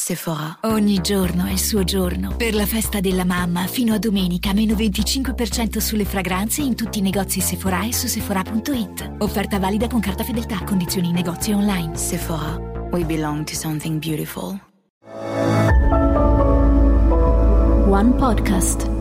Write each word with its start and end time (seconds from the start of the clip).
Sephora. 0.00 0.58
Ogni 0.62 1.00
giorno 1.00 1.44
è 1.44 1.50
il 1.50 1.58
suo 1.58 1.82
giorno. 1.82 2.36
Per 2.36 2.54
la 2.54 2.66
festa 2.66 3.00
della 3.00 3.24
mamma, 3.24 3.66
fino 3.66 3.94
a 3.94 3.98
domenica, 3.98 4.52
meno 4.54 4.74
25% 4.74 5.78
sulle 5.78 6.04
fragranze 6.04 6.62
in 6.62 6.76
tutti 6.76 7.00
i 7.00 7.02
negozi 7.02 7.40
Sephora 7.40 7.84
e 7.84 7.92
su 7.92 8.06
sephora.it. 8.06 9.16
Offerta 9.18 9.58
valida 9.58 9.88
con 9.88 9.98
carta 9.98 10.22
fedeltà, 10.22 10.62
condizioni 10.64 11.08
in 11.08 11.14
negozio 11.14 11.56
online. 11.56 11.96
Sephora. 11.96 12.56
We 12.92 13.04
belong 13.04 13.42
to 13.44 13.54
something 13.54 13.98
beautiful. 13.98 14.58
One 17.86 18.14
Podcast. 18.14 18.97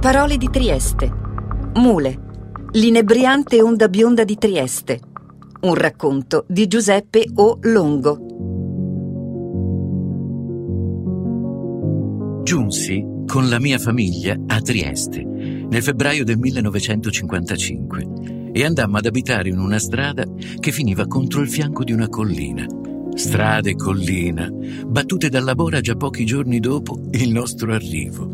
Parole 0.00 0.36
di 0.38 0.48
Trieste. 0.48 1.12
Mule. 1.74 2.18
L'inebriante 2.72 3.60
onda 3.60 3.90
bionda 3.90 4.24
di 4.24 4.36
Trieste. 4.36 4.98
Un 5.60 5.74
racconto 5.74 6.46
di 6.48 6.66
Giuseppe 6.66 7.26
O. 7.34 7.58
Longo. 7.60 8.16
Giunsi 12.42 13.04
con 13.26 13.50
la 13.50 13.60
mia 13.60 13.78
famiglia 13.78 14.34
a 14.46 14.62
Trieste 14.62 15.22
nel 15.22 15.82
febbraio 15.82 16.24
del 16.24 16.38
1955 16.38 18.06
e 18.52 18.64
andammo 18.64 18.96
ad 18.96 19.04
abitare 19.04 19.50
in 19.50 19.58
una 19.58 19.78
strada 19.78 20.24
che 20.58 20.72
finiva 20.72 21.06
contro 21.06 21.42
il 21.42 21.50
fianco 21.50 21.84
di 21.84 21.92
una 21.92 22.08
collina 22.08 22.64
strade 23.20 23.70
e 23.70 23.76
collina, 23.76 24.48
battute 24.86 25.28
dalla 25.28 25.54
Bora 25.54 25.82
già 25.82 25.94
pochi 25.94 26.24
giorni 26.24 26.58
dopo 26.58 26.98
il 27.10 27.30
nostro 27.30 27.74
arrivo. 27.74 28.32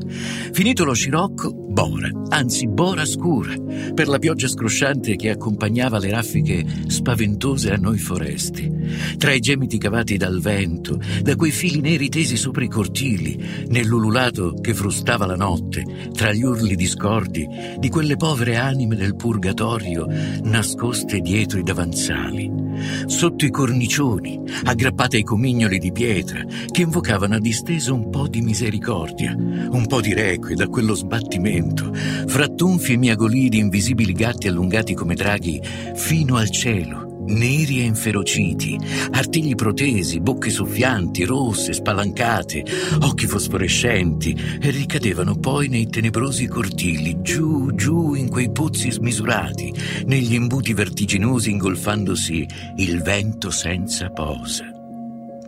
Finito 0.53 0.85
lo 0.85 0.93
scirocco, 0.93 1.53
Bora, 1.53 2.09
anzi 2.29 2.69
Bora 2.69 3.05
scura, 3.05 3.53
per 3.93 4.07
la 4.07 4.21
pioggia 4.21 4.47
scrosciante 4.47 5.17
che 5.17 5.31
accompagnava 5.31 5.99
le 5.99 6.11
raffiche 6.11 6.65
spaventose 6.87 7.73
a 7.73 7.77
noi 7.77 7.99
foresti. 7.99 8.73
Tra 9.19 9.33
i 9.33 9.41
gemiti 9.41 9.77
cavati 9.77 10.17
dal 10.17 10.41
vento, 10.41 11.01
da 11.21 11.35
quei 11.35 11.51
fili 11.51 11.81
neri 11.81 12.09
tesi 12.09 12.37
sopra 12.37 12.63
i 12.63 12.69
cortili, 12.69 13.67
nell'ululato 13.67 14.55
che 14.55 14.73
frustava 14.73 15.27
la 15.27 15.37
notte, 15.37 16.11
tra 16.13 16.33
gli 16.33 16.45
urli 16.45 16.77
discordi 16.77 17.45
di 17.77 17.89
quelle 17.89 18.17
povere 18.17 18.57
anime 18.57 18.95
del 18.95 19.17
purgatorio 19.17 20.07
nascoste 20.45 21.19
dietro 21.19 21.59
i 21.59 21.65
davanzali 21.65 22.67
sotto 23.07 23.45
i 23.45 23.51
cornicioni, 23.51 24.41
aggrappate 24.77 25.17
ai 25.17 25.23
comignoli 25.23 25.79
di 25.79 25.91
pietra, 25.91 26.45
che 26.71 26.83
invocavano 26.83 27.37
a 27.37 27.41
disteso 27.41 27.95
un 27.95 28.11
po' 28.11 28.29
di 28.29 28.43
misericordia, 28.43 29.35
un 29.35 29.87
po' 29.89 30.03
di 30.03 30.13
requie 30.13 30.55
da 30.55 30.69
quello 30.69 30.93
sbattimento, 30.93 31.91
fra 32.27 32.47
tonfi 32.47 32.93
e 32.93 32.97
miagolii 32.99 33.49
di 33.49 33.59
invisibili 33.59 34.13
gatti 34.13 34.49
allungati 34.49 34.93
come 34.93 35.15
draghi 35.15 35.63
fino 35.95 36.37
al 36.37 36.51
cielo, 36.51 37.06
neri 37.27 37.81
e 37.81 37.85
inferociti, 37.85 38.79
artigli 39.13 39.55
protesi, 39.55 40.21
bocche 40.21 40.51
soffianti, 40.51 41.25
rosse, 41.25 41.73
spalancate, 41.73 42.65
occhi 43.01 43.27
fosforescenti, 43.27 44.37
e 44.61 44.71
ricadevano 44.71 45.37
poi 45.37 45.69
nei 45.69 45.89
tenebrosi 45.89 46.47
cortili, 46.47 47.21
giù, 47.23 47.75
giù 47.75 48.15
in 48.15 48.29
quei 48.29 48.51
pozzi 48.51 48.91
smisurati, 48.91 49.73
negli 50.07 50.35
imbuti 50.35 50.73
vertiginosi 50.73 51.51
ingolfandosi 51.51 52.47
il 52.77 53.03
vento 53.03 53.51
senza 53.51 54.11
posa. 54.11 54.76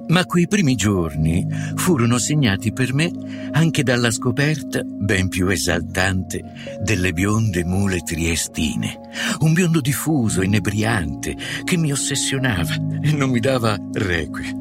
Ma 0.09 0.25
quei 0.25 0.49
primi 0.49 0.75
giorni 0.75 1.47
furono 1.75 2.17
segnati 2.17 2.73
per 2.73 2.95
me 2.95 3.11
anche 3.53 3.83
dalla 3.83 4.11
scoperta, 4.11 4.83
ben 4.83 5.29
più 5.29 5.49
esaltante, 5.49 6.43
delle 6.83 7.13
bionde 7.13 7.63
mule 7.65 8.01
triestine. 8.01 8.99
Un 9.41 9.53
biondo 9.53 9.81
diffuso, 9.81 10.41
inebriante, 10.41 11.37
che 11.63 11.77
mi 11.77 11.93
ossessionava 11.93 12.75
e 13.03 13.13
non 13.13 13.29
mi 13.29 13.41
dava 13.41 13.77
requie. 13.93 14.57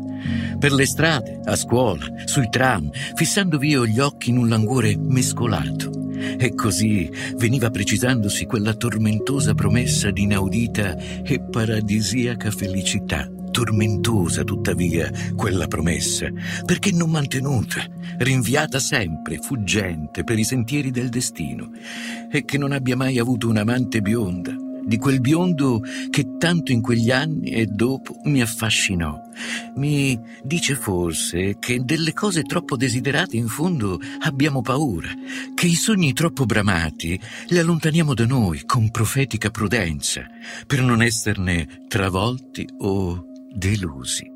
Per 0.60 0.74
le 0.74 0.86
strade, 0.86 1.40
a 1.46 1.56
scuola, 1.56 2.06
sui 2.26 2.50
tram, 2.50 2.90
fissando 3.16 3.58
via 3.58 3.86
gli 3.86 4.00
occhi 4.00 4.32
in 4.32 4.38
un 4.38 4.50
languore 4.50 4.98
mescolato. 4.98 5.92
E 6.38 6.56
così 6.56 7.10
veniva 7.38 7.70
precisandosi 7.70 8.46
quella 8.46 8.74
tormentosa 8.74 9.54
promessa 9.54 10.12
di 10.12 10.24
inaudita 10.24 10.98
e 11.24 11.40
paradisiaca 11.40 12.52
felicità 12.52 13.30
tormentosa 13.58 14.44
tuttavia 14.44 15.12
quella 15.36 15.66
promessa, 15.66 16.28
perché 16.64 16.92
non 16.92 17.10
mantenuta, 17.10 17.84
rinviata 18.20 18.78
sempre, 18.78 19.40
fuggente 19.40 20.24
per 20.24 20.38
i 20.38 20.44
sentieri 20.44 20.92
del 20.92 21.10
destino, 21.10 21.72
e 22.30 22.46
che 22.46 22.60
non 22.60 22.72
abbia 22.72 22.96
mai 22.96 23.18
avuto 23.18 23.48
un'amante 23.48 24.04
bionda, 24.04 24.56
di 24.86 24.98
quel 24.98 25.22
biondo 25.22 25.82
che 26.12 26.38
tanto 26.38 26.72
in 26.72 26.82
quegli 26.82 27.10
anni 27.10 27.50
e 27.50 27.66
dopo 27.66 28.20
mi 28.26 28.44
affascinò. 28.44 29.20
Mi 29.76 30.20
dice 30.44 30.76
forse 30.76 31.58
che 31.58 31.82
delle 31.84 32.14
cose 32.14 32.44
troppo 32.44 32.78
desiderate 32.78 33.38
in 33.38 33.48
fondo 33.48 34.00
abbiamo 34.20 34.62
paura, 34.62 35.10
che 35.56 35.66
i 35.66 35.74
sogni 35.74 36.14
troppo 36.14 36.46
bramati 36.46 37.20
li 37.48 37.58
allontaniamo 37.58 38.14
da 38.14 38.28
noi 38.28 38.66
con 38.66 38.92
profetica 38.92 39.50
prudenza, 39.50 40.28
per 40.68 40.84
non 40.84 41.02
esserne 41.02 41.86
travolti 41.88 42.68
o 42.78 43.27
delusi. 43.54 44.36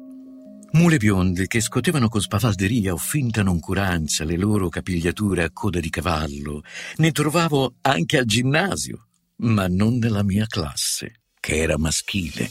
Mule 0.73 0.97
bionde 0.97 1.47
che 1.47 1.59
scotevano 1.59 2.07
con 2.07 2.21
spavalderia 2.21 2.93
o 2.93 2.97
finta 2.97 3.43
noncuranza 3.43 4.23
le 4.23 4.37
loro 4.37 4.69
capigliature 4.69 5.43
a 5.43 5.51
coda 5.51 5.81
di 5.81 5.89
cavallo, 5.89 6.63
ne 6.97 7.11
trovavo 7.11 7.75
anche 7.81 8.17
al 8.17 8.25
ginnasio, 8.25 9.07
ma 9.37 9.67
non 9.67 9.97
nella 9.97 10.23
mia 10.23 10.45
classe, 10.47 11.23
che 11.39 11.57
era 11.57 11.77
maschile. 11.77 12.49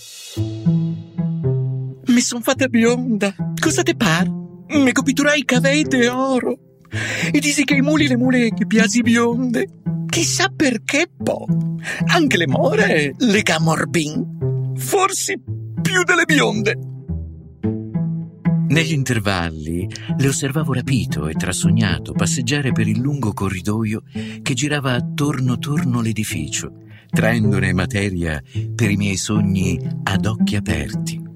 Mi 2.06 2.20
son 2.20 2.42
fatta 2.42 2.68
bionda, 2.68 3.34
cosa 3.58 3.82
te 3.82 3.96
pare? 3.96 4.30
Mi 4.68 4.92
copiturai 4.92 5.44
cavete 5.44 6.08
oro. 6.08 6.58
E 7.32 7.38
disi 7.38 7.64
che 7.64 7.74
i 7.74 7.80
muli 7.80 8.06
le 8.06 8.16
mule 8.16 8.52
che 8.52 8.66
piasi 8.66 9.00
bionde. 9.00 9.66
Chissà 10.08 10.48
perché, 10.54 11.10
po'. 11.22 11.46
Anche 12.06 12.36
le 12.36 12.46
more, 12.46 13.14
le 13.16 13.42
camorbin. 13.42 14.74
Forse 14.76 15.40
più 15.90 16.04
delle 16.04 16.24
bionde. 16.24 16.78
Negli 18.68 18.92
intervalli 18.92 19.88
le 20.16 20.28
osservavo 20.28 20.72
rapito 20.72 21.26
e 21.26 21.34
trasognato 21.34 22.12
passeggiare 22.12 22.70
per 22.70 22.86
il 22.86 23.00
lungo 23.00 23.32
corridoio 23.32 24.04
che 24.40 24.54
girava 24.54 24.92
attorno 24.92 25.58
torno 25.58 26.00
l'edificio, 26.00 26.74
traendone 27.10 27.72
materia 27.72 28.40
per 28.72 28.92
i 28.92 28.96
miei 28.96 29.16
sogni 29.16 29.80
ad 30.04 30.26
occhi 30.26 30.54
aperti. 30.54 31.29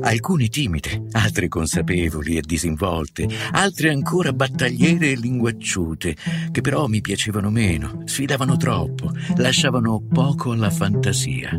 Alcune 0.00 0.48
timide, 0.48 1.04
altre 1.12 1.48
consapevoli 1.48 2.36
e 2.36 2.42
disinvolte, 2.44 3.28
altre 3.52 3.90
ancora 3.90 4.32
battagliere 4.32 5.12
e 5.12 5.16
linguacciute, 5.16 6.16
che 6.50 6.60
però 6.60 6.86
mi 6.86 7.00
piacevano 7.00 7.50
meno, 7.50 8.02
sfidavano 8.04 8.56
troppo, 8.56 9.12
lasciavano 9.36 10.02
poco 10.08 10.52
alla 10.52 10.70
fantasia. 10.70 11.50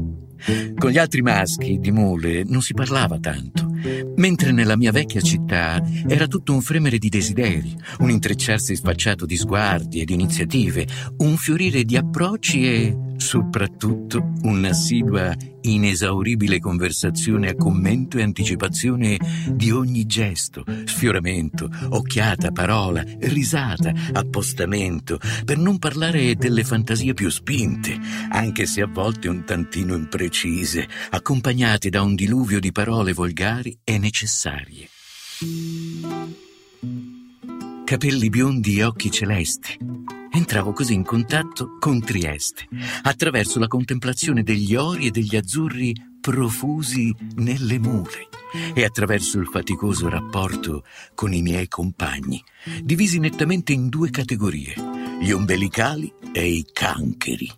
Con 0.77 0.89
gli 0.89 0.97
altri 0.97 1.21
maschi 1.21 1.79
di 1.79 1.91
mule 1.91 2.43
non 2.45 2.61
si 2.61 2.73
parlava 2.73 3.19
tanto, 3.19 3.69
mentre 4.15 4.51
nella 4.51 4.77
mia 4.77 4.91
vecchia 4.91 5.19
città 5.19 5.83
era 6.07 6.27
tutto 6.27 6.53
un 6.53 6.61
fremere 6.61 6.97
di 6.97 7.09
desideri, 7.09 7.75
un 7.99 8.09
intrecciarsi 8.09 8.75
sfacciato 8.75 9.25
di 9.25 9.35
sguardi 9.35 9.99
e 9.99 10.05
di 10.05 10.13
iniziative, 10.13 10.87
un 11.17 11.35
fiorire 11.35 11.83
di 11.83 11.97
approcci 11.97 12.65
e 12.65 12.97
soprattutto 13.19 14.31
un'assidua, 14.43 15.35
inesauribile 15.61 16.59
conversazione 16.59 17.49
a 17.49 17.55
commento 17.55 18.17
e 18.17 18.23
anticipazione 18.23 19.17
di 19.51 19.71
ogni 19.71 20.05
gesto, 20.05 20.63
sfioramento, 20.85 21.69
occhiata, 21.89 22.51
parola, 22.51 23.03
risata, 23.19 23.93
appostamento, 24.13 25.19
per 25.45 25.57
non 25.57 25.77
parlare 25.79 26.35
delle 26.35 26.63
fantasie 26.63 27.13
più 27.13 27.29
spinte, 27.29 27.99
anche 28.29 28.65
se 28.65 28.81
a 28.81 28.87
volte 28.87 29.27
un 29.27 29.43
tantino 29.43 29.95
imprecise, 29.95 30.87
accompagnate 31.11 31.89
da 31.89 32.01
un 32.01 32.15
diluvio 32.15 32.59
di 32.59 32.71
parole 32.71 33.13
volgari 33.13 33.77
e 33.83 33.97
necessarie. 33.97 34.87
Capelli 37.83 38.29
biondi 38.29 38.79
e 38.79 38.83
occhi 38.83 39.11
celesti 39.11 39.88
Entravo 40.31 40.73
così 40.73 40.93
in 40.93 41.03
contatto 41.03 41.77
con 41.79 42.01
Trieste, 42.01 42.67
attraverso 43.03 43.59
la 43.59 43.67
contemplazione 43.67 44.43
degli 44.43 44.75
ori 44.75 45.07
e 45.07 45.11
degli 45.11 45.35
azzurri 45.35 45.93
profusi 46.21 47.15
nelle 47.35 47.79
mule 47.79 48.27
e 48.73 48.83
attraverso 48.83 49.39
il 49.39 49.47
faticoso 49.47 50.07
rapporto 50.09 50.83
con 51.15 51.33
i 51.33 51.41
miei 51.41 51.67
compagni, 51.67 52.43
divisi 52.83 53.19
nettamente 53.19 53.73
in 53.73 53.89
due 53.89 54.09
categorie, 54.11 54.75
gli 55.21 55.31
ombelicali 55.31 56.11
e 56.31 56.47
i 56.47 56.65
cancheri, 56.71 57.51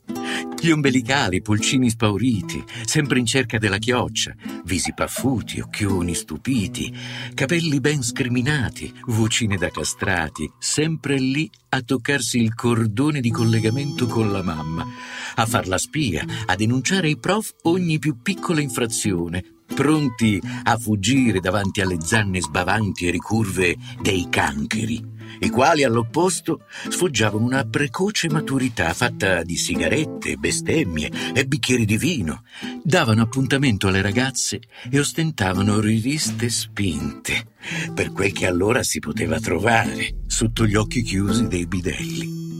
Gli 0.64 0.70
ombelicali, 0.70 1.42
pulcini 1.42 1.90
spauriti, 1.90 2.64
sempre 2.86 3.18
in 3.18 3.26
cerca 3.26 3.58
della 3.58 3.80
chioccia, 3.80 4.36
visi 4.64 4.94
paffuti, 4.94 5.60
occhioni 5.60 6.14
stupiti, 6.14 6.96
capelli 7.34 7.80
ben 7.80 8.04
scriminati, 8.04 8.94
vocine 9.08 9.58
da 9.58 9.72
castrati, 9.72 10.48
sempre 10.60 11.18
lì 11.18 11.50
a 11.70 11.82
toccarsi 11.82 12.38
il 12.40 12.54
cordone 12.54 13.22
di 13.22 13.32
collegamento 13.32 14.06
con 14.06 14.32
la 14.32 14.44
mamma, 14.44 14.86
a 15.34 15.46
far 15.48 15.68
la 15.68 15.80
spia, 15.80 16.24
a 16.46 16.56
denunciare 16.56 17.08
ai 17.08 17.18
prof 17.18 17.56
ogni 17.64 17.98
più 17.98 18.22
piccola 18.22 18.62
infrazione, 18.62 19.61
pronti 19.82 20.40
a 20.64 20.78
fuggire 20.78 21.40
davanti 21.40 21.82
alle 21.82 21.98
zanne 22.00 22.40
sbavanti 22.40 23.08
e 23.08 23.12
ricurve 23.12 23.76
dei 24.00 24.28
cancheri 24.30 25.10
i 25.40 25.50
quali 25.50 25.84
all'opposto 25.84 26.66
sfoggiavano 26.88 27.44
una 27.44 27.66
precoce 27.66 28.30
maturità 28.30 28.94
fatta 28.94 29.42
di 29.42 29.56
sigarette, 29.56 30.36
bestemmie 30.36 31.10
e 31.34 31.48
bicchieri 31.48 31.86
di 31.86 31.98
vino, 31.98 32.44
davano 32.84 33.24
appuntamento 33.24 33.88
alle 33.88 34.04
ragazze 34.04 34.60
e 34.88 35.00
ostentavano 35.00 35.80
riviste 35.80 36.48
spinte, 36.50 37.48
per 37.96 38.12
quel 38.12 38.34
che 38.34 38.46
allora 38.46 38.84
si 38.84 39.00
poteva 39.00 39.40
trovare 39.40 40.18
sotto 40.28 40.68
gli 40.68 40.76
occhi 40.76 41.02
chiusi 41.02 41.48
dei 41.48 41.66
bidelli. 41.66 42.51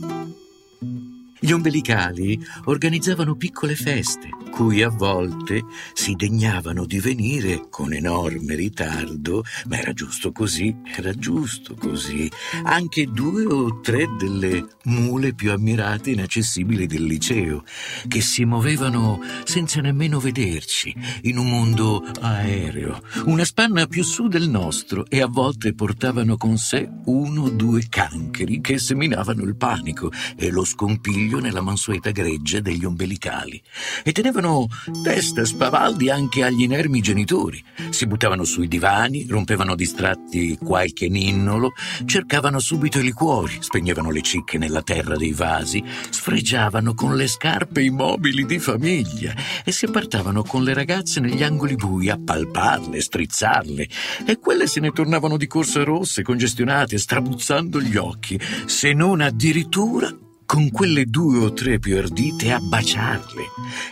Gli 1.44 1.50
ombelicali 1.50 2.40
organizzavano 2.66 3.34
piccole 3.34 3.74
feste, 3.74 4.28
cui 4.52 4.80
a 4.80 4.88
volte 4.90 5.64
si 5.92 6.14
degnavano 6.14 6.86
di 6.86 7.00
venire 7.00 7.66
con 7.68 7.92
enorme 7.92 8.54
ritardo, 8.54 9.42
ma 9.66 9.80
era 9.80 9.92
giusto 9.92 10.30
così, 10.30 10.72
era 10.96 11.12
giusto 11.12 11.74
così, 11.74 12.30
anche 12.62 13.06
due 13.06 13.44
o 13.44 13.80
tre 13.80 14.06
delle 14.16 14.64
mule 14.84 15.34
più 15.34 15.50
ammirate 15.50 16.10
e 16.10 16.12
inaccessibili 16.12 16.86
del 16.86 17.02
liceo, 17.02 17.64
che 18.06 18.20
si 18.20 18.44
muovevano 18.44 19.20
senza 19.42 19.80
nemmeno 19.80 20.20
vederci, 20.20 20.94
in 21.22 21.38
un 21.38 21.48
mondo 21.48 22.04
aereo, 22.20 23.02
una 23.24 23.44
spanna 23.44 23.86
più 23.88 24.04
su 24.04 24.28
del 24.28 24.48
nostro, 24.48 25.06
e 25.08 25.20
a 25.20 25.26
volte 25.26 25.74
portavano 25.74 26.36
con 26.36 26.56
sé 26.56 26.88
uno 27.06 27.42
o 27.42 27.50
due 27.50 27.84
cancheri 27.88 28.60
che 28.60 28.78
seminavano 28.78 29.42
il 29.42 29.56
panico 29.56 30.12
e 30.36 30.48
lo 30.52 30.64
scompiglio 30.64 31.30
figlio 31.32 31.40
nella 31.40 31.62
mansueta 31.62 32.10
gregge 32.10 32.60
degli 32.60 32.84
ombelicali 32.84 33.60
e 34.04 34.12
tenevano 34.12 34.68
testa 35.02 35.44
spavaldi 35.44 36.10
anche 36.10 36.44
agli 36.44 36.62
inermi 36.62 37.00
genitori. 37.00 37.62
Si 37.88 38.06
buttavano 38.06 38.44
sui 38.44 38.68
divani, 38.68 39.26
rompevano 39.26 39.74
distratti 39.74 40.58
qualche 40.62 41.08
ninnolo, 41.08 41.72
cercavano 42.04 42.58
subito 42.58 42.98
i 42.98 43.04
liquori, 43.04 43.56
spegnevano 43.60 44.10
le 44.10 44.20
cicche 44.20 44.58
nella 44.58 44.82
terra 44.82 45.16
dei 45.16 45.32
vasi, 45.32 45.82
sfregiavano 46.10 46.92
con 46.94 47.16
le 47.16 47.28
scarpe 47.28 47.82
i 47.82 47.90
mobili 47.90 48.44
di 48.44 48.58
famiglia 48.58 49.34
e 49.64 49.72
si 49.72 49.86
appartavano 49.86 50.42
con 50.42 50.62
le 50.64 50.74
ragazze 50.74 51.20
negli 51.20 51.42
angoli 51.42 51.76
bui 51.76 52.10
a 52.10 52.18
palparle, 52.22 53.00
strizzarle 53.00 53.88
e 54.26 54.38
quelle 54.38 54.66
se 54.66 54.80
ne 54.80 54.90
tornavano 54.90 55.36
di 55.36 55.46
corsa 55.46 55.82
rosse, 55.82 56.22
congestionate, 56.22 56.98
strabuzzando 56.98 57.80
gli 57.80 57.96
occhi, 57.96 58.38
se 58.66 58.92
non 58.92 59.20
addirittura 59.20 60.14
con 60.52 60.70
quelle 60.70 61.06
due 61.06 61.38
o 61.38 61.54
tre 61.54 61.78
più 61.78 61.96
ardite 61.96 62.52
a 62.52 62.60
baciarle 62.60 63.44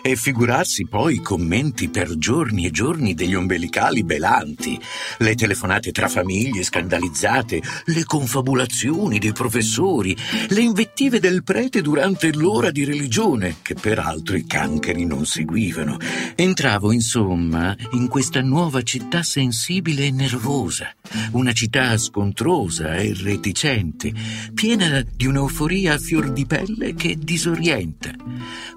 e 0.03 0.15
figurarsi 0.15 0.87
poi 0.87 1.15
i 1.15 1.23
commenti 1.23 1.89
per 1.89 2.19
giorni 2.19 2.67
e 2.67 2.71
giorni 2.71 3.15
degli 3.15 3.35
ombelicali 3.35 4.05
belanti, 4.05 4.79
le 5.21 5.35
telefonate 5.37 5.91
tra 5.91 6.07
famiglie 6.09 6.63
scandalizzate, 6.63 7.63
le 7.87 8.05
confabulazioni 8.05 9.19
dei 9.19 9.33
professori, 9.33 10.15
le 10.49 10.61
invettive 10.61 11.19
del 11.19 11.45
prete 11.45 11.81
durante 11.81 12.31
l'ora 12.35 12.71
di 12.71 12.85
religione, 12.85 13.57
che 13.63 13.73
peraltro 13.73 14.37
i 14.37 14.45
cancheri 14.47 15.07
non 15.07 15.25
seguivano. 15.25 15.97
Entravo, 16.35 16.93
insomma, 16.93 17.75
in 17.93 18.07
questa 18.09 18.43
nuova 18.43 18.83
città 18.83 19.23
sensibile 19.23 20.05
e 20.05 20.11
nervosa, 20.11 20.95
una 21.33 21.53
città 21.53 21.97
scontrosa 21.97 22.97
e 22.97 23.15
reticente, 23.15 24.13
piena 24.53 25.03
di 25.11 25.25
un'euforia 25.25 25.95
a 25.95 25.99
fior 25.99 26.31
di 26.31 26.49
pelle 26.51 26.95
che 26.95 27.17
disorienta, 27.17 28.13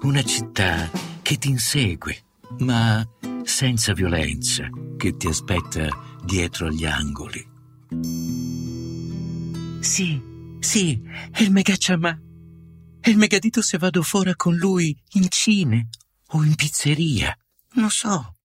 una 0.02 0.22
città 0.22 0.88
che 1.22 1.38
ti 1.38 1.48
insegue, 1.48 2.22
ma 2.60 3.04
senza 3.42 3.92
violenza, 3.92 4.70
che 4.96 5.16
ti 5.16 5.26
aspetta 5.26 5.88
dietro 6.24 6.68
agli 6.68 6.84
angoli. 6.84 7.44
Sì, 9.80 10.22
sì, 10.60 11.02
è 11.32 11.42
il 11.42 11.50
megacciamà. 11.50 12.16
È 13.00 13.10
il 13.10 13.16
megadito 13.16 13.60
se 13.60 13.76
vado 13.76 14.02
fuori 14.02 14.36
con 14.36 14.54
lui 14.54 14.96
in 15.14 15.26
cine 15.28 15.88
o 16.28 16.44
in 16.44 16.54
pizzeria. 16.54 17.36
Non 17.72 17.90
so. 17.90 18.36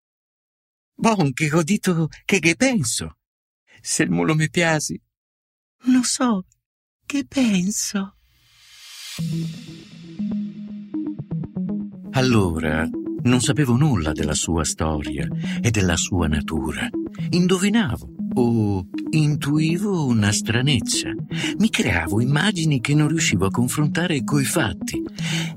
Bon, 0.94 1.34
che 1.34 1.52
ho 1.52 1.62
detto 1.62 2.08
che 2.24 2.38
che 2.38 2.56
penso. 2.56 3.18
Se 3.82 4.04
il 4.04 4.10
mulo 4.10 4.34
mi 4.34 4.48
piace, 4.48 5.02
non 5.82 6.02
so 6.02 6.46
che 7.04 7.26
penso. 7.26 8.14
Allora 12.12 12.88
non 13.22 13.40
sapevo 13.40 13.76
nulla 13.76 14.12
della 14.12 14.34
sua 14.34 14.64
storia 14.64 15.28
e 15.60 15.70
della 15.70 15.96
sua 15.96 16.26
natura. 16.26 16.88
Indovinavo 17.30 18.14
o 18.34 18.86
intuivo 19.10 20.06
una 20.06 20.32
stranezza. 20.32 21.10
Mi 21.58 21.70
creavo 21.70 22.20
immagini 22.20 22.80
che 22.80 22.94
non 22.94 23.08
riuscivo 23.08 23.46
a 23.46 23.50
confrontare 23.50 24.22
coi 24.24 24.44
fatti. 24.44 25.02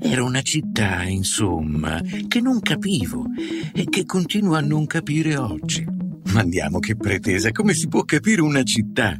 Era 0.00 0.24
una 0.24 0.42
città, 0.42 1.04
insomma, 1.04 2.00
che 2.28 2.40
non 2.40 2.60
capivo 2.60 3.26
e 3.72 3.84
che 3.88 4.04
continuo 4.04 4.54
a 4.54 4.60
non 4.60 4.86
capire 4.86 5.36
oggi. 5.36 5.84
Ma 6.32 6.40
andiamo, 6.40 6.78
che 6.78 6.96
pretesa, 6.96 7.50
come 7.52 7.74
si 7.74 7.88
può 7.88 8.02
capire 8.04 8.40
una 8.40 8.62
città? 8.62 9.18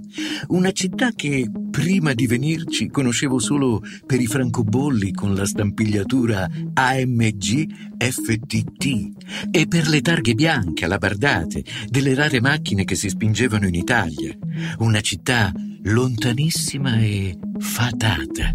Una 0.49 0.73
città 0.73 1.11
che 1.13 1.49
prima 1.73 2.13
di 2.13 2.27
venirci 2.27 2.89
conoscevo 2.89 3.39
solo 3.39 3.81
per 4.05 4.21
i 4.21 4.27
francobolli 4.27 5.11
con 5.13 5.35
la 5.35 5.47
stampigliatura 5.47 6.47
AMG 6.75 7.67
FTT 7.97 9.49
e 9.51 9.67
per 9.67 9.89
le 9.89 10.03
targhe 10.03 10.35
bianche 10.35 10.85
alabardate 10.85 11.65
delle 11.89 12.15
rare 12.15 12.43
macchine 12.43 12.85
che 12.85 12.95
si 12.95 13.09
spingevano 13.09 13.67
in 13.67 13.75
Italia. 13.75 14.37
Una 14.81 15.01
città 15.01 15.51
lontanissima 15.85 17.01
e 17.01 17.39
fatata. 17.59 18.53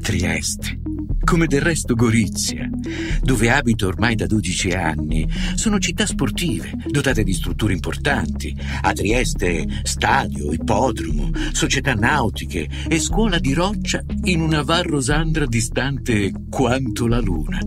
Trieste, 0.00 0.80
come 1.22 1.46
del 1.46 1.60
resto 1.60 1.94
Gorizia, 1.94 2.68
dove 3.22 3.50
abito 3.50 3.86
ormai 3.86 4.14
da 4.14 4.26
12 4.26 4.70
anni, 4.70 5.28
sono 5.54 5.78
città 5.78 6.06
sportive, 6.06 6.72
dotate 6.86 7.22
di 7.22 7.34
strutture 7.34 7.74
importanti. 7.74 8.56
A 8.80 8.92
Trieste 8.92 9.66
stadio, 9.82 10.52
ippodromo, 10.52 11.30
società 11.52 11.94
nautiche 12.30 12.68
e 12.88 12.98
scuola 13.00 13.38
di 13.38 13.52
roccia 13.52 14.02
in 14.24 14.40
una 14.40 14.62
Val 14.62 14.84
Rosandra 14.84 15.46
distante 15.46 16.32
quanto 16.48 17.06
la 17.08 17.18
luna. 17.18 17.58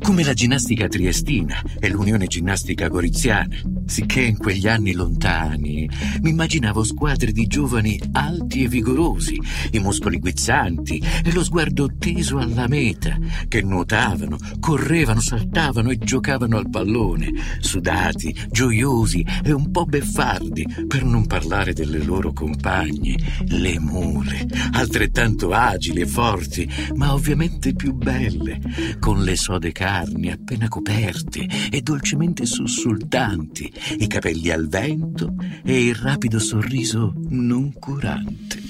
Come 0.00 0.24
la 0.24 0.32
ginnastica 0.32 0.86
triestina 0.88 1.60
e 1.78 1.88
l'Unione 1.88 2.26
Ginnastica 2.26 2.88
Goriziana, 2.88 3.56
sicché 3.86 4.22
in 4.22 4.36
quegli 4.36 4.68
anni 4.68 4.92
lontani 4.92 5.88
mi 6.20 6.30
immaginavo 6.30 6.84
squadre 6.84 7.32
di 7.32 7.46
giovani 7.46 8.00
alti 8.12 8.64
e 8.64 8.68
vigorosi, 8.68 9.40
i 9.72 9.78
muscoli 9.78 10.18
guizzanti 10.18 11.02
e 11.24 11.32
lo 11.32 11.44
sguardo 11.44 11.88
teso 11.98 12.38
alla 12.38 12.68
meta, 12.68 13.18
che 13.48 13.62
nuotavano, 13.62 14.38
correvano, 14.60 15.20
saltavano 15.20 15.90
e 15.90 15.98
giocavano 15.98 16.56
al 16.56 16.70
pallone, 16.70 17.32
sudati, 17.60 18.34
gioiosi 18.50 19.24
e 19.42 19.52
un 19.52 19.70
po' 19.70 19.84
beffardi, 19.84 20.66
per 20.86 21.04
non 21.04 21.26
parlare 21.26 21.72
delle 21.72 22.02
loro 22.02 22.32
compagne, 22.32 23.16
le 23.46 23.78
mule, 23.78 24.46
altrettanto 24.72 25.50
agili 25.50 26.02
e 26.02 26.06
forti, 26.06 26.68
ma 26.94 27.12
ovviamente 27.12 27.74
più 27.74 27.92
belle, 27.92 28.60
con 28.98 29.22
le 29.22 29.36
sode 29.36 29.72
carni 29.72 30.30
appena 30.30 30.68
coperte 30.68 31.46
e 31.70 31.80
dolcemente 31.82 32.46
sussultanti, 32.46 33.71
i 33.98 34.06
capelli 34.06 34.50
al 34.50 34.68
vento 34.68 35.34
e 35.64 35.86
il 35.86 35.94
rapido 35.94 36.38
sorriso 36.38 37.12
noncurante. 37.28 38.60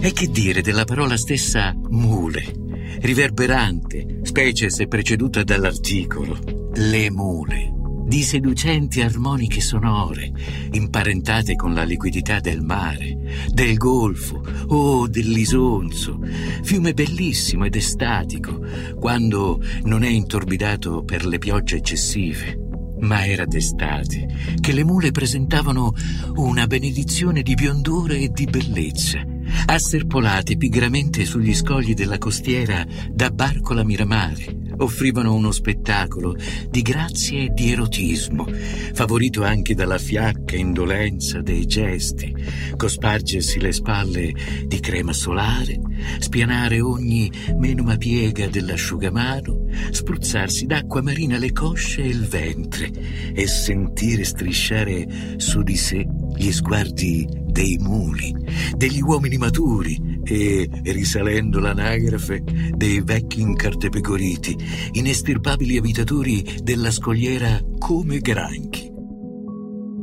E 0.00 0.12
che 0.12 0.28
dire 0.28 0.60
della 0.60 0.84
parola 0.84 1.16
stessa 1.16 1.74
mule, 1.74 2.52
riverberante, 3.00 4.20
specie 4.22 4.70
se 4.70 4.86
preceduta 4.86 5.42
dall'articolo, 5.42 6.38
le 6.74 7.10
mule 7.10 7.72
di 8.08 8.22
seducenti 8.22 9.02
armoniche 9.02 9.60
sonore, 9.60 10.32
imparentate 10.70 11.56
con 11.56 11.74
la 11.74 11.82
liquidità 11.82 12.40
del 12.40 12.62
mare, 12.62 13.44
del 13.52 13.76
golfo 13.76 14.42
o 14.68 15.06
dell'isonzo, 15.06 16.18
fiume 16.62 16.94
bellissimo 16.94 17.66
ed 17.66 17.76
estatico, 17.76 18.64
quando 18.98 19.62
non 19.82 20.04
è 20.04 20.08
intorbidato 20.08 21.04
per 21.04 21.26
le 21.26 21.36
piogge 21.36 21.76
eccessive. 21.76 22.67
Ma 23.00 23.24
era 23.24 23.44
d'estate 23.44 24.26
che 24.60 24.72
le 24.72 24.84
mule 24.84 25.10
presentavano 25.10 25.94
una 26.36 26.66
benedizione 26.66 27.42
di 27.42 27.54
biondore 27.54 28.18
e 28.18 28.28
di 28.30 28.44
bellezza, 28.46 29.24
asserpolate 29.66 30.56
pigramente 30.56 31.24
sugli 31.24 31.54
scogli 31.54 31.94
della 31.94 32.18
costiera 32.18 32.84
da 33.10 33.30
Barcola 33.30 33.84
Miramare, 33.84 34.67
offrivano 34.78 35.34
uno 35.34 35.50
spettacolo 35.50 36.36
di 36.68 36.82
grazia 36.82 37.40
e 37.40 37.50
di 37.52 37.70
erotismo, 37.70 38.46
favorito 38.92 39.44
anche 39.44 39.74
dalla 39.74 39.98
fiacca 39.98 40.56
indolenza 40.56 41.40
dei 41.40 41.66
gesti, 41.66 42.34
cospargersi 42.76 43.60
le 43.60 43.72
spalle 43.72 44.32
di 44.66 44.80
crema 44.80 45.12
solare, 45.12 45.80
spianare 46.18 46.80
ogni 46.80 47.30
menoma 47.56 47.96
piega 47.96 48.46
dell'asciugamano, 48.48 49.66
spruzzarsi 49.90 50.66
d'acqua 50.66 51.02
marina 51.02 51.38
le 51.38 51.52
cosce 51.52 52.02
e 52.02 52.08
il 52.08 52.26
ventre 52.26 52.90
e 53.34 53.46
sentire 53.46 54.24
strisciare 54.24 55.36
su 55.36 55.62
di 55.62 55.76
sé 55.76 56.06
gli 56.36 56.52
sguardi 56.52 57.26
dei 57.46 57.76
muli, 57.78 58.34
degli 58.76 59.00
uomini 59.00 59.36
maturi 59.36 60.07
e, 60.28 60.68
risalendo 60.84 61.58
l'anagrafe, 61.58 62.42
dei 62.74 63.00
vecchi 63.00 63.40
incartepecoriti, 63.40 64.56
inestirpabili 64.92 65.78
abitatori 65.78 66.44
della 66.62 66.90
scogliera 66.90 67.60
come 67.78 68.18
granchi. 68.18 68.92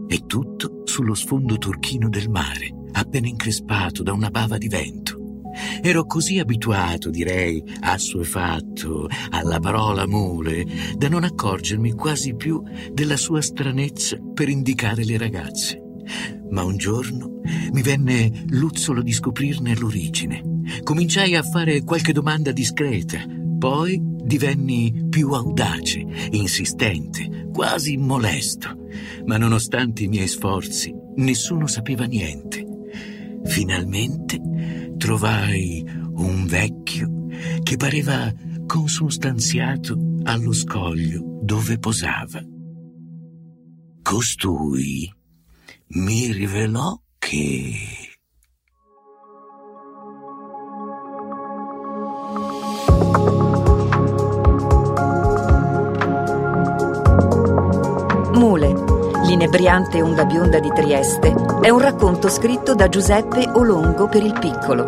E 0.07 0.23
tutto 0.25 0.81
sullo 0.85 1.13
sfondo 1.13 1.57
turchino 1.57 2.09
del 2.09 2.29
mare, 2.29 2.73
appena 2.93 3.27
increspato 3.27 4.01
da 4.01 4.13
una 4.13 4.29
bava 4.29 4.57
di 4.57 4.67
vento. 4.67 5.23
Ero 5.81 6.05
così 6.05 6.39
abituato, 6.39 7.09
direi, 7.09 7.63
assuefatto 7.81 9.07
alla 9.29 9.59
parola 9.59 10.05
mule, 10.05 10.65
da 10.97 11.07
non 11.07 11.23
accorgermi 11.23 11.93
quasi 11.93 12.35
più 12.35 12.61
della 12.91 13.15
sua 13.15 13.41
stranezza 13.41 14.17
per 14.33 14.49
indicare 14.49 15.05
le 15.05 15.17
ragazze. 15.17 15.84
Ma 16.49 16.63
un 16.63 16.77
giorno 16.77 17.41
mi 17.71 17.81
venne 17.81 18.45
l'uzzolo 18.47 19.01
di 19.01 19.11
scoprirne 19.11 19.75
l'origine. 19.75 20.41
Cominciai 20.83 21.35
a 21.35 21.43
fare 21.43 21.83
qualche 21.83 22.13
domanda 22.13 22.51
discreta, 22.51 23.19
poi 23.57 23.99
divenni 24.01 25.07
più 25.09 25.31
audace, 25.31 26.05
insistente, 26.31 27.49
quasi 27.53 27.97
molesto. 27.97 28.87
Ma 29.25 29.37
nonostante 29.37 30.03
i 30.03 30.07
miei 30.07 30.27
sforzi, 30.27 30.93
nessuno 31.15 31.67
sapeva 31.67 32.05
niente. 32.05 32.65
Finalmente 33.45 34.93
trovai 34.97 35.85
un 36.15 36.45
vecchio 36.47 37.27
che 37.61 37.75
pareva 37.75 38.33
consustanziato 38.65 39.97
allo 40.23 40.53
scoglio 40.53 41.39
dove 41.41 41.77
posava. 41.77 42.43
Costui 44.01 45.11
mi 45.87 46.31
rivelò 46.31 46.99
che... 47.19 47.73
Mule, 58.33 58.73
l'inebriante 59.25 60.01
onda 60.01 60.25
bionda 60.25 60.59
di 60.59 60.69
Trieste, 60.73 61.33
è 61.61 61.69
un 61.69 61.79
racconto 61.79 62.29
scritto 62.29 62.75
da 62.75 62.89
Giuseppe 62.89 63.47
Olongo 63.53 64.07
per 64.07 64.23
il 64.23 64.37
piccolo, 64.37 64.85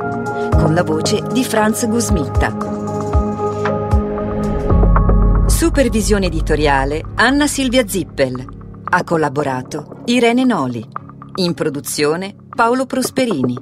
con 0.52 0.74
la 0.74 0.84
voce 0.84 1.22
di 1.32 1.44
Franz 1.44 1.88
Gusmitta. 1.88 2.76
Supervisione 5.48 6.26
editoriale 6.26 7.04
Anna 7.16 7.48
Silvia 7.48 7.88
Zippel. 7.88 8.56
Ha 8.90 9.04
collaborato 9.04 9.97
Irene 10.10 10.46
Noli. 10.46 10.88
In 11.36 11.54
produzione 11.54 12.34
Paolo 12.56 12.86
Prosperini. 12.86 13.58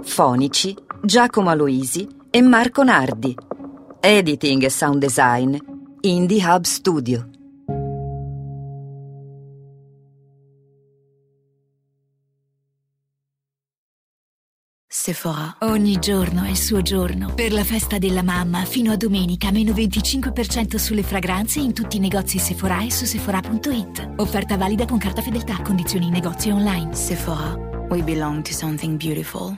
Fonici 0.00 0.74
Giacomo 1.02 1.50
Aloisi 1.50 2.08
e 2.30 2.40
Marco 2.40 2.82
Nardi. 2.82 3.36
Editing 4.00 4.62
e 4.62 4.70
sound 4.70 5.00
design 5.00 5.54
Indie 6.00 6.42
Hub 6.42 6.64
Studio. 6.64 7.28
Sephora. 15.04 15.54
Ogni 15.58 15.98
giorno 15.98 16.44
è 16.44 16.48
il 16.48 16.56
suo 16.56 16.80
giorno. 16.80 17.34
Per 17.34 17.52
la 17.52 17.62
festa 17.62 17.98
della 17.98 18.22
mamma, 18.22 18.64
fino 18.64 18.90
a 18.90 18.96
domenica, 18.96 19.50
meno 19.50 19.72
25% 19.72 20.76
sulle 20.76 21.02
fragranze 21.02 21.60
in 21.60 21.74
tutti 21.74 21.98
i 21.98 22.00
negozi 22.00 22.38
Sephora 22.38 22.82
e 22.82 22.90
su 22.90 23.04
sephora.it. 23.04 24.14
Offerta 24.16 24.56
valida 24.56 24.86
con 24.86 24.96
carta 24.96 25.20
fedeltà, 25.20 25.60
condizioni 25.60 26.06
in 26.06 26.12
negozio 26.12 26.54
online. 26.54 26.94
Sephora. 26.94 27.54
We 27.90 28.02
belong 28.02 28.40
to 28.44 28.54
something 28.54 28.96
beautiful. 28.96 29.54